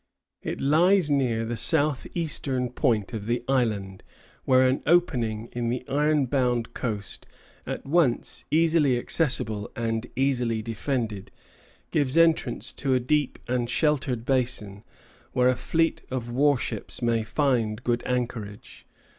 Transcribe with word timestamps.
It 0.41 0.59
lies 0.59 1.11
near 1.11 1.45
the 1.45 1.55
southeastern 1.55 2.71
point 2.71 3.13
of 3.13 3.27
the 3.27 3.43
island, 3.47 4.01
where 4.45 4.67
an 4.67 4.81
opening 4.87 5.47
in 5.51 5.69
the 5.69 5.87
ironbound 5.87 6.73
coast, 6.73 7.27
at 7.67 7.85
once 7.85 8.43
easily 8.49 8.97
accessible 8.97 9.69
and 9.75 10.07
easily 10.15 10.63
defended, 10.63 11.29
gives 11.91 12.17
entrance 12.17 12.71
to 12.71 12.95
a 12.95 12.99
deep 12.99 13.37
and 13.47 13.69
sheltered 13.69 14.25
basin, 14.25 14.83
where 15.33 15.49
a 15.49 15.55
fleet 15.55 16.01
of 16.09 16.31
war 16.31 16.57
ships 16.57 17.03
may 17.03 17.21
find 17.21 17.83
good 17.83 18.01
anchorage. 18.07 18.87